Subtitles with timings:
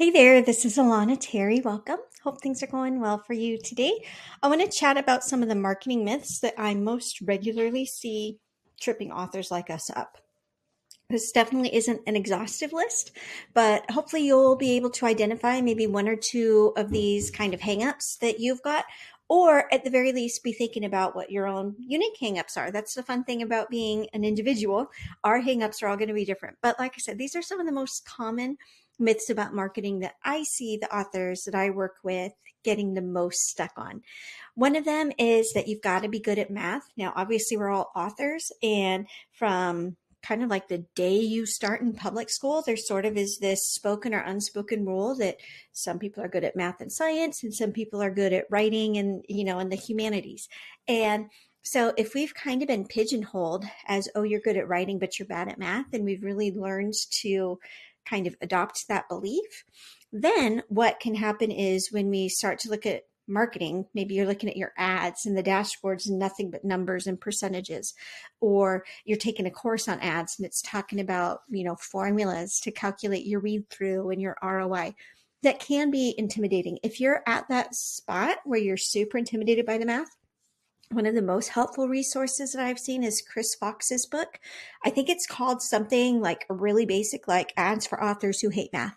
[0.00, 1.60] Hey there, this is Alana Terry.
[1.60, 1.98] Welcome.
[2.24, 4.02] Hope things are going well for you today.
[4.42, 8.38] I want to chat about some of the marketing myths that I most regularly see
[8.80, 10.16] tripping authors like us up.
[11.10, 13.12] This definitely isn't an exhaustive list,
[13.52, 17.60] but hopefully you'll be able to identify maybe one or two of these kind of
[17.60, 18.86] hangups that you've got,
[19.28, 22.70] or at the very least be thinking about what your own unique hangups are.
[22.70, 24.90] That's the fun thing about being an individual.
[25.24, 26.56] Our hangups are all going to be different.
[26.62, 28.56] But like I said, these are some of the most common
[29.00, 33.48] myths about marketing that I see the authors that I work with getting the most
[33.48, 34.02] stuck on.
[34.54, 36.82] One of them is that you've got to be good at math.
[36.96, 41.94] Now, obviously, we're all authors, and from kind of like the day you start in
[41.94, 45.38] public school, there sort of is this spoken or unspoken rule that
[45.72, 48.98] some people are good at math and science, and some people are good at writing
[48.98, 50.46] and, you know, in the humanities.
[50.86, 51.30] And
[51.62, 55.28] so if we've kind of been pigeonholed as, oh, you're good at writing, but you're
[55.28, 57.58] bad at math, and we've really learned to
[58.08, 59.64] kind of adopt that belief,
[60.12, 64.50] then what can happen is when we start to look at marketing, maybe you're looking
[64.50, 67.94] at your ads and the dashboards and nothing but numbers and percentages,
[68.40, 72.72] or you're taking a course on ads and it's talking about, you know, formulas to
[72.72, 74.94] calculate your read through and your ROI.
[75.42, 76.78] That can be intimidating.
[76.82, 80.10] If you're at that spot where you're super intimidated by the math,
[80.92, 84.40] one of the most helpful resources that I've seen is Chris Fox's book.
[84.84, 88.96] I think it's called something like really basic, like ads for authors who hate math.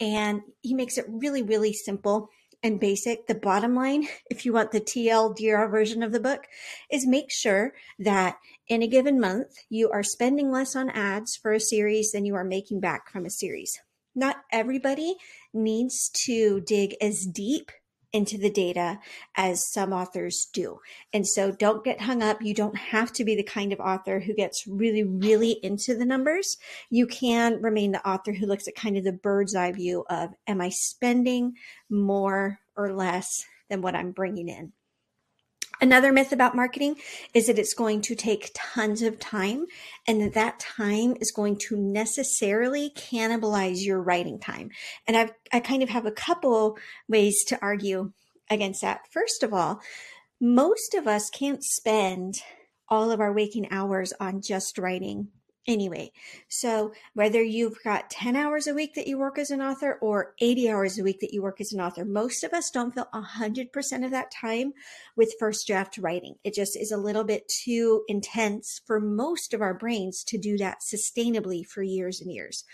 [0.00, 2.30] And he makes it really, really simple
[2.64, 3.28] and basic.
[3.28, 6.44] The bottom line, if you want the TLDR version of the book,
[6.90, 11.52] is make sure that in a given month, you are spending less on ads for
[11.52, 13.78] a series than you are making back from a series.
[14.12, 15.14] Not everybody
[15.54, 17.70] needs to dig as deep
[18.12, 18.98] into the data
[19.36, 20.80] as some authors do.
[21.12, 22.40] And so don't get hung up.
[22.40, 26.06] You don't have to be the kind of author who gets really, really into the
[26.06, 26.56] numbers.
[26.90, 30.30] You can remain the author who looks at kind of the bird's eye view of,
[30.46, 31.54] am I spending
[31.90, 34.72] more or less than what I'm bringing in?
[35.80, 36.96] Another myth about marketing
[37.34, 39.66] is that it's going to take tons of time
[40.06, 44.70] and that that time is going to necessarily cannibalize your writing time.
[45.06, 46.78] And I've, I kind of have a couple
[47.08, 48.12] ways to argue
[48.50, 49.02] against that.
[49.12, 49.80] First of all,
[50.40, 52.42] most of us can't spend
[52.88, 55.28] all of our waking hours on just writing
[55.68, 56.10] anyway.
[56.48, 60.34] So whether you've got 10 hours a week that you work as an author or
[60.40, 63.08] 80 hours a week that you work as an author, most of us don't fill
[63.14, 64.72] 100% of that time
[65.14, 66.34] with first draft writing.
[66.42, 70.56] It just is a little bit too intense for most of our brains to do
[70.56, 72.64] that sustainably for years and years.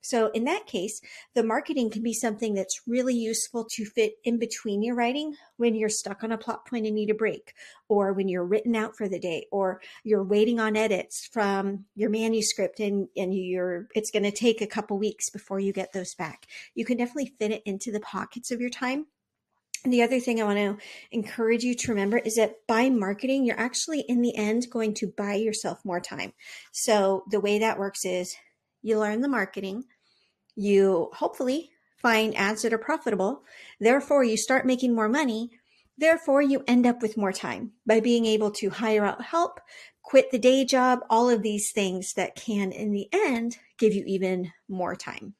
[0.00, 1.00] So in that case,
[1.34, 5.74] the marketing can be something that's really useful to fit in between your writing when
[5.74, 7.52] you're stuck on a plot point and need a break,
[7.88, 12.10] or when you're written out for the day, or you're waiting on edits from your
[12.10, 16.14] manuscript and, and you're it's going to take a couple weeks before you get those
[16.14, 16.46] back.
[16.74, 19.06] You can definitely fit it into the pockets of your time.
[19.82, 20.76] And the other thing I want to
[21.10, 25.06] encourage you to remember is that by marketing, you're actually in the end going to
[25.06, 26.34] buy yourself more time.
[26.72, 28.36] So the way that works is
[28.82, 29.84] you learn the marketing,
[30.56, 31.70] you hopefully
[32.00, 33.42] find ads that are profitable.
[33.78, 35.50] Therefore, you start making more money.
[35.98, 39.60] Therefore, you end up with more time by being able to hire out help,
[40.02, 44.04] quit the day job, all of these things that can, in the end, give you
[44.06, 45.34] even more time.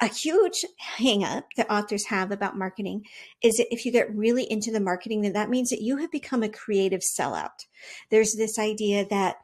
[0.00, 0.64] A huge
[0.98, 3.04] hangup that authors have about marketing
[3.42, 6.10] is that if you get really into the marketing, then that means that you have
[6.10, 7.64] become a creative sellout.
[8.10, 9.36] There's this idea that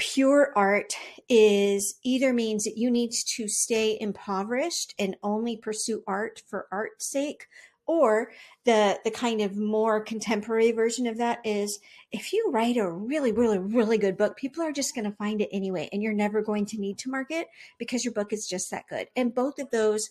[0.00, 0.94] pure art
[1.28, 7.06] is either means that you need to stay impoverished and only pursue art for art's
[7.10, 7.46] sake
[7.86, 8.30] or
[8.64, 11.80] the the kind of more contemporary version of that is
[12.12, 15.40] if you write a really really really good book people are just going to find
[15.40, 18.70] it anyway and you're never going to need to market because your book is just
[18.70, 19.08] that good.
[19.16, 20.08] And both of those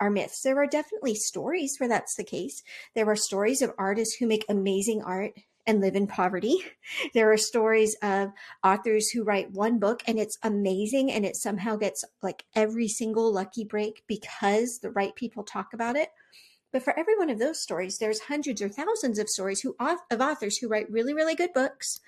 [0.00, 0.42] are myths.
[0.42, 2.62] There are definitely stories where that's the case.
[2.94, 5.32] There are stories of artists who make amazing art
[5.68, 6.58] and live in poverty.
[7.14, 8.30] There are stories of
[8.64, 13.32] authors who write one book and it's amazing and it somehow gets like every single
[13.32, 16.10] lucky break because the right people talk about it.
[16.72, 20.20] But for every one of those stories, there's hundreds or thousands of stories who of
[20.20, 22.00] authors who write really, really good books,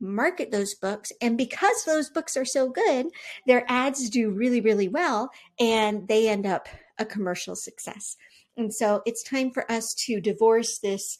[0.00, 3.06] market those books, and because those books are so good,
[3.46, 8.16] their ads do really, really well, and they end up a commercial success.
[8.56, 11.18] And so it's time for us to divorce this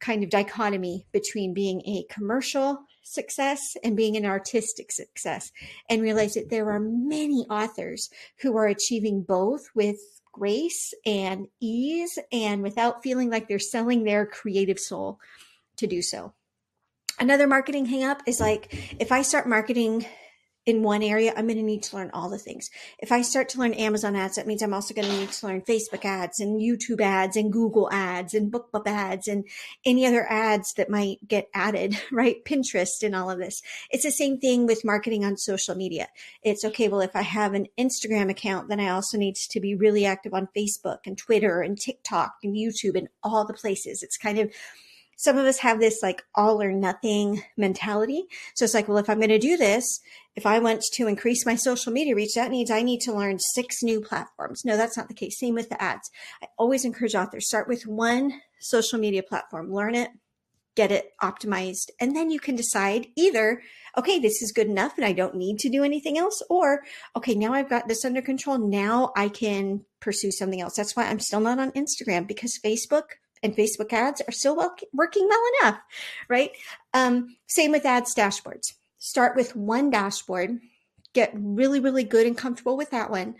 [0.00, 5.52] kind of dichotomy between being a commercial success and being an artistic success
[5.88, 8.10] and realize that there are many authors
[8.40, 9.98] who are achieving both with
[10.32, 15.18] grace and ease and without feeling like they're selling their creative soul
[15.76, 16.32] to do so.
[17.18, 20.04] Another marketing hangup is like if I start marketing
[20.66, 22.70] in one area, I'm going to need to learn all the things.
[22.98, 25.46] If I start to learn Amazon ads, that means I'm also going to need to
[25.46, 29.44] learn Facebook ads and YouTube ads and Google ads and BookBub ads and
[29.84, 32.44] any other ads that might get added, right?
[32.44, 33.62] Pinterest and all of this.
[33.90, 36.08] It's the same thing with marketing on social media.
[36.42, 36.88] It's okay.
[36.88, 40.34] Well, if I have an Instagram account, then I also need to be really active
[40.34, 44.02] on Facebook and Twitter and TikTok and YouTube and all the places.
[44.02, 44.50] It's kind of,
[45.16, 48.24] some of us have this like all or nothing mentality.
[48.54, 50.00] So it's like, well, if I'm going to do this,
[50.36, 53.38] if I want to increase my social media reach, that means I need to learn
[53.38, 54.64] six new platforms.
[54.64, 55.40] No, that's not the case.
[55.40, 56.10] Same with the ads.
[56.42, 60.10] I always encourage authors start with one social media platform, learn it,
[60.74, 63.62] get it optimized, and then you can decide either,
[63.96, 66.82] okay, this is good enough and I don't need to do anything else, or
[67.16, 68.58] okay, now I've got this under control.
[68.58, 70.76] Now I can pursue something else.
[70.76, 73.04] That's why I'm still not on Instagram because Facebook
[73.42, 74.56] and Facebook ads are still
[74.92, 75.80] working well enough,
[76.28, 76.50] right?
[76.94, 78.74] Um, same with ads dashboards.
[78.98, 80.58] Start with one dashboard,
[81.12, 83.36] get really, really good and comfortable with that one.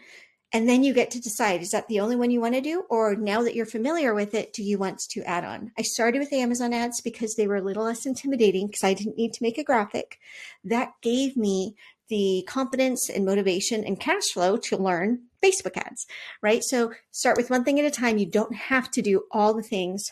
[0.52, 2.84] And then you get to decide is that the only one you want to do?
[2.88, 5.72] Or now that you're familiar with it, do you want to add on?
[5.76, 9.18] I started with Amazon ads because they were a little less intimidating because I didn't
[9.18, 10.18] need to make a graphic.
[10.64, 11.74] That gave me
[12.08, 16.06] the confidence and motivation and cash flow to learn Facebook ads,
[16.42, 16.62] right?
[16.62, 18.18] So start with one thing at a time.
[18.18, 20.10] You don't have to do all the things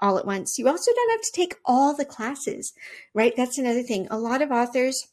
[0.00, 0.58] all at once.
[0.58, 2.72] You also don't have to take all the classes,
[3.14, 3.34] right?
[3.36, 4.06] That's another thing.
[4.10, 5.08] A lot of authors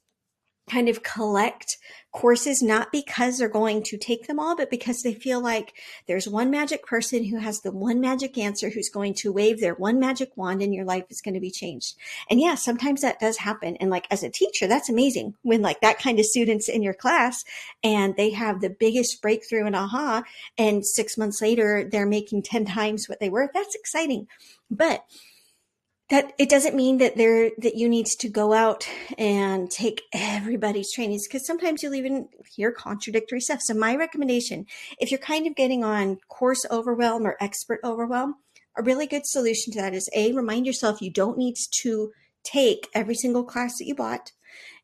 [0.69, 1.77] kind of collect
[2.13, 5.73] courses not because they're going to take them all, but because they feel like
[6.07, 9.73] there's one magic person who has the one magic answer who's going to wave their
[9.73, 11.95] one magic wand and your life is going to be changed.
[12.29, 13.75] And yeah, sometimes that does happen.
[13.77, 16.93] And like as a teacher, that's amazing when like that kind of students in your
[16.93, 17.43] class
[17.83, 20.23] and they have the biggest breakthrough and aha.
[20.57, 23.49] And six months later, they're making 10 times what they were.
[23.53, 24.27] That's exciting.
[24.69, 25.03] But
[26.09, 30.91] that it doesn't mean that there that you need to go out and take everybody's
[30.91, 33.61] trainings because sometimes you'll even hear contradictory stuff.
[33.61, 34.65] So my recommendation,
[34.99, 38.35] if you're kind of getting on course overwhelm or expert overwhelm,
[38.77, 42.11] a really good solution to that is a remind yourself you don't need to
[42.43, 44.31] take every single class that you bought,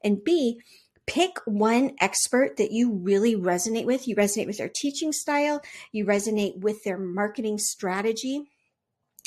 [0.03, 0.59] and b
[1.05, 4.07] pick one expert that you really resonate with.
[4.07, 5.59] You resonate with their teaching style,
[5.91, 8.43] you resonate with their marketing strategy.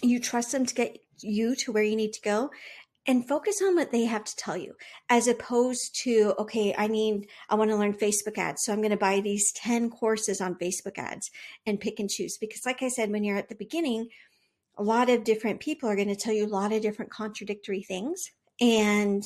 [0.01, 2.51] You trust them to get you to where you need to go
[3.07, 4.75] and focus on what they have to tell you
[5.09, 8.91] as opposed to okay i need i want to learn facebook ads so i'm going
[8.91, 11.31] to buy these 10 courses on facebook ads
[11.67, 12.39] and pick and choose.
[12.39, 14.09] Because like i said when you're at the beginning
[14.79, 17.83] a lot of different people are going to tell you a lot of different contradictory
[17.83, 18.31] things
[18.61, 19.25] and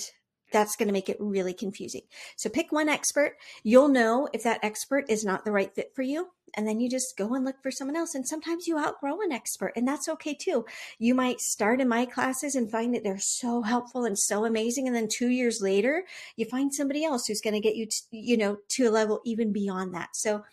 [0.52, 2.02] that's going to make it really confusing.
[2.37, 3.37] So pick one expert.
[3.62, 6.28] You'll know if that expert is not the right fit for you.
[6.54, 8.14] And then you just go and look for someone else.
[8.14, 10.64] And sometimes you outgrow an expert, and that's okay too.
[10.98, 14.87] You might start in my classes and find that they're so helpful and so amazing.
[14.87, 16.04] And then two years later,
[16.37, 19.20] you find somebody else who's going to get you, to, you know, to a level
[19.25, 20.16] even beyond that.
[20.16, 20.44] So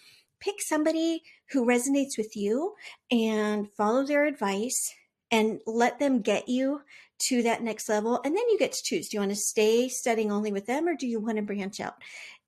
[0.41, 2.73] pick somebody who resonates with you
[3.09, 4.93] and follow their advice
[5.31, 6.81] and let them get you
[7.19, 8.19] to that next level.
[8.23, 10.87] And then you get to choose do you want to stay studying only with them
[10.87, 11.95] or do you want to branch out?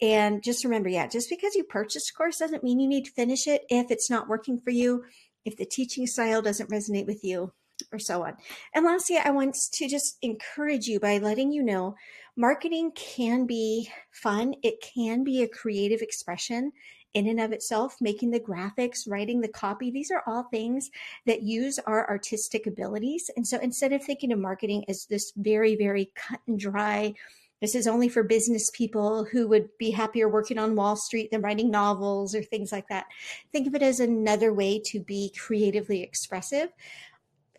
[0.01, 3.11] And just remember, yeah, just because you purchased a course doesn't mean you need to
[3.11, 5.05] finish it if it's not working for you,
[5.45, 7.53] if the teaching style doesn't resonate with you,
[7.91, 8.35] or so on.
[8.73, 11.95] And lastly, I want to just encourage you by letting you know
[12.35, 16.71] marketing can be fun, it can be a creative expression,
[17.15, 20.91] in and of itself, making the graphics, writing the copy, these are all things
[21.25, 23.31] that use our artistic abilities.
[23.35, 27.15] And so instead of thinking of marketing as this very, very cut and dry,
[27.61, 31.41] this is only for business people who would be happier working on Wall Street than
[31.41, 33.05] writing novels or things like that.
[33.53, 36.69] Think of it as another way to be creatively expressive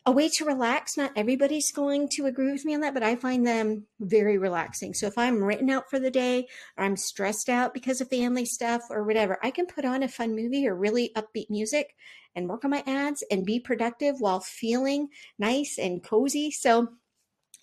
[0.06, 0.96] a way to relax.
[0.96, 4.94] Not everybody's going to agree with me on that, but I find them very relaxing.
[4.94, 6.46] So if I'm written out for the day
[6.78, 10.08] or I'm stressed out because of family stuff or whatever, I can put on a
[10.08, 11.96] fun movie or really upbeat music
[12.36, 15.08] and work on my ads and be productive while feeling
[15.38, 16.52] nice and cozy.
[16.52, 16.88] So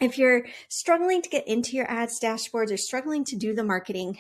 [0.01, 4.17] if you're struggling to get into your ads dashboards or struggling to do the marketing,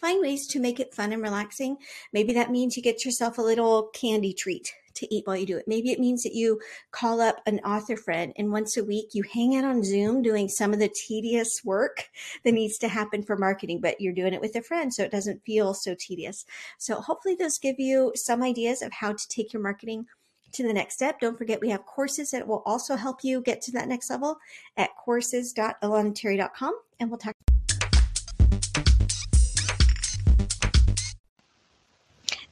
[0.00, 1.76] find ways to make it fun and relaxing.
[2.12, 5.56] Maybe that means you get yourself a little candy treat to eat while you do
[5.56, 5.68] it.
[5.68, 9.22] Maybe it means that you call up an author friend and once a week you
[9.22, 12.08] hang out on Zoom doing some of the tedious work
[12.44, 15.12] that needs to happen for marketing, but you're doing it with a friend so it
[15.12, 16.44] doesn't feel so tedious.
[16.78, 20.06] So hopefully those give you some ideas of how to take your marketing
[20.52, 21.20] to the next step.
[21.20, 24.38] Don't forget we have courses that will also help you get to that next level
[24.76, 27.34] at courses.alanaterry.com and we'll talk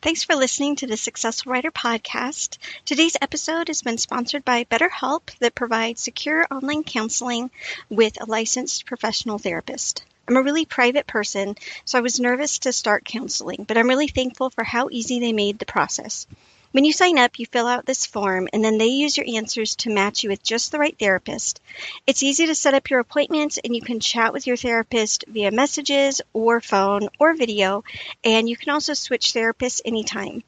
[0.00, 2.58] Thanks for listening to the Successful Writer podcast.
[2.84, 7.50] Today's episode has been sponsored by BetterHelp that provides secure online counseling
[7.90, 10.04] with a licensed professional therapist.
[10.28, 14.06] I'm a really private person, so I was nervous to start counseling, but I'm really
[14.06, 16.28] thankful for how easy they made the process.
[16.70, 19.74] When you sign up, you fill out this form and then they use your answers
[19.76, 21.60] to match you with just the right therapist.
[22.06, 25.50] It's easy to set up your appointments and you can chat with your therapist via
[25.50, 27.84] messages or phone or video,
[28.22, 30.42] and you can also switch therapists anytime.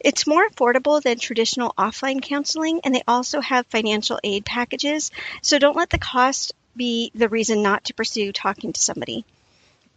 [0.00, 5.10] It's more affordable than traditional offline counseling, and they also have financial aid packages,
[5.42, 9.26] so don't let the cost be the reason not to pursue talking to somebody.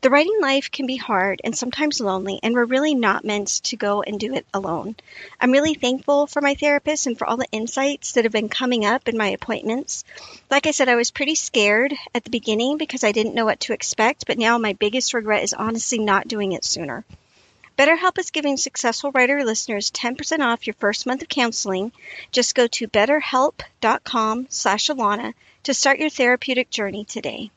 [0.04, 3.78] The writing life can be hard and sometimes lonely, and we're really not meant to
[3.78, 4.98] go and do it alone.
[5.40, 8.84] I'm really thankful for my therapist and for all the insights that have been coming
[8.84, 10.04] up in my appointments.
[10.52, 13.62] Like I said, I was pretty scared at the beginning because I didn't know what
[13.62, 17.06] to expect, but now my biggest regret is honestly not doing it sooner.
[17.78, 21.94] BetterHelp is giving successful writer listeners 10% off your first month of counseling.
[22.34, 25.34] Just go to betterhelp.com slash Alana
[25.64, 27.52] to start your therapeutic journey today.